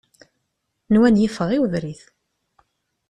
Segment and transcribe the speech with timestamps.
[0.93, 2.01] Nwan-iyi ffɣeɣ i ubrid.